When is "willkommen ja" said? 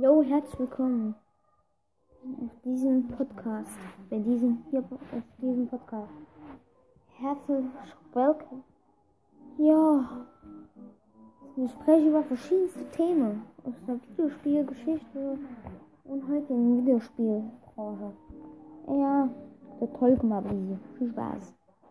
8.12-10.24